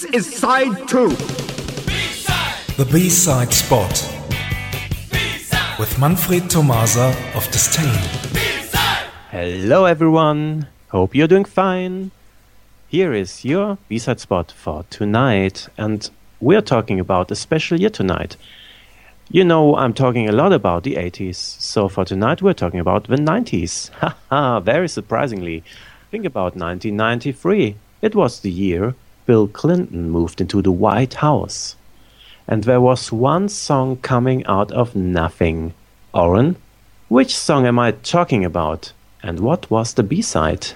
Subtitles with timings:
[0.00, 1.10] This is side two.
[2.78, 3.92] The B-side spot
[5.78, 8.00] with Manfred Tomasa of Disdain.
[9.30, 12.12] Hello everyone, hope you're doing fine.
[12.88, 16.08] Here is your B-side spot for tonight and
[16.40, 18.38] we're talking about a special year tonight.
[19.28, 23.04] You know, I'm talking a lot about the 80s, so for tonight we're talking about
[23.04, 23.90] the 90s.
[24.30, 25.62] Haha, very surprisingly.
[26.10, 27.76] Think about 1993.
[28.00, 28.94] It was the year
[29.26, 31.76] Bill Clinton moved into the White House.
[32.48, 35.72] And there was one song coming out of nothing.
[36.12, 36.56] Oren,
[37.08, 38.92] which song am I talking about?
[39.22, 40.68] And what was the B side?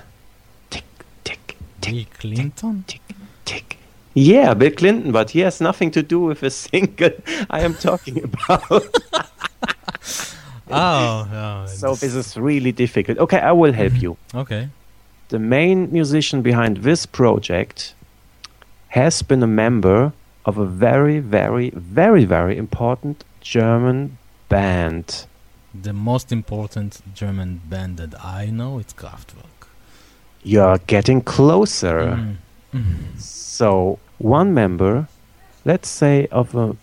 [0.71, 0.85] Tick,
[1.25, 2.85] tick, Bill tick, Clinton?
[2.87, 3.03] tick,
[3.45, 3.79] tick.
[4.15, 7.11] Yeah, Bill Clinton, but he has nothing to do with the single
[7.51, 8.87] I am talking about.
[10.71, 13.19] Oh, oh so this is really difficult.
[13.19, 14.17] Okay, I will help you.
[14.35, 14.69] okay.
[15.29, 17.95] The main musician behind this project
[18.95, 20.13] has been a member
[20.45, 25.27] of a very, very, very, very important German band.
[25.75, 29.67] The most important German band that I know is Kraftwerk.
[30.45, 31.99] You're getting closer.
[32.03, 32.37] Mm.
[32.73, 33.21] Mm.
[33.21, 35.09] So, one member,
[35.65, 36.77] let's say, of a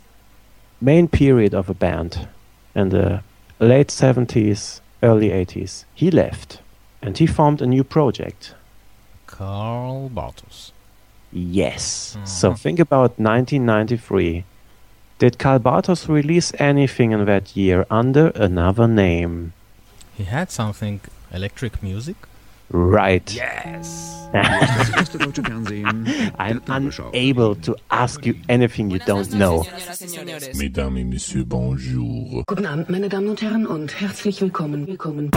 [0.82, 2.28] main period of a band
[2.76, 3.24] in the
[3.62, 6.60] late 70s, early 80s, he left
[7.02, 8.54] and he formed a new project.
[9.28, 10.72] Karl Bartos.
[11.32, 12.18] Yes.
[12.18, 12.26] Mhm.
[12.28, 14.44] So, think about 1993.
[15.20, 19.54] Did Karl Bartos release anything in that year under another name?
[20.18, 21.00] He had something
[21.32, 22.16] Elektric Music.
[22.72, 23.34] Right.
[23.34, 24.18] Yes.
[24.32, 26.08] Das erste deutsche Fernsehen.
[26.38, 29.66] I'm der unable to ask you anything you don't know.
[30.56, 32.44] Mesdames et messieurs, bonjour.
[32.48, 34.88] Guten Abend, meine Damen und Herren, und herzlich willkommen.
[34.88, 35.32] Willkommen.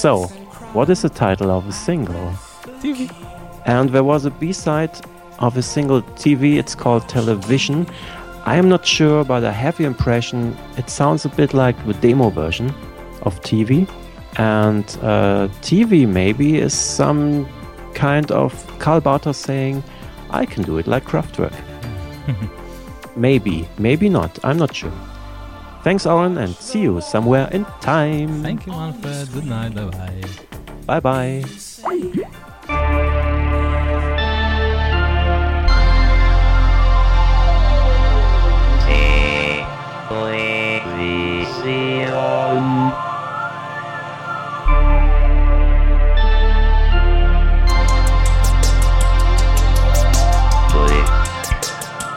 [0.00, 0.28] So,
[0.72, 2.32] what is the title of the single?
[2.80, 3.14] TV.
[3.66, 4.98] And there was a B side
[5.40, 7.86] of a single TV, it's called Television.
[8.44, 11.94] I am not sure, but I have the impression it sounds a bit like the
[11.94, 12.70] demo version
[13.22, 13.88] of TV.
[14.36, 17.48] And uh, TV maybe is some
[17.94, 19.82] kind of Karl Bartos saying,
[20.30, 21.54] I can do it like Kraftwerk.
[23.16, 24.92] maybe, maybe not, I'm not sure.
[25.82, 28.42] Thanks, Oren, and see you somewhere in time.
[28.42, 29.32] Thank you, Manfred.
[29.32, 29.74] Good night.
[29.74, 30.22] Bye bye.
[30.86, 31.44] Bye bye.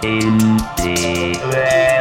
[0.03, 0.37] In
[0.75, 1.92] the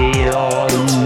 [0.00, 0.99] Leon.